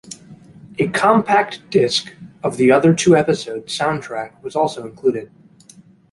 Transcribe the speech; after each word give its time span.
A 0.79 0.87
compact 0.87 1.59
disc 1.69 2.11
of 2.41 2.57
the 2.57 2.71
other 2.71 2.91
two 2.95 3.15
episodes' 3.15 3.77
soundtracks 3.77 4.41
was 4.41 4.55
also 4.55 4.87
included. 4.87 5.29